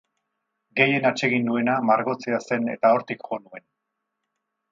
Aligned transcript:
Gehien 0.79 1.05
atsegin 1.09 1.45
nuena 1.49 1.75
margotzea 1.91 2.39
zen 2.47 2.67
eta 2.77 2.93
hortik 2.95 3.23
jo 3.31 3.41
nuen. 3.45 3.67